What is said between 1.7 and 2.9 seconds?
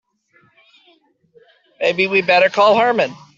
Maybe we'd better call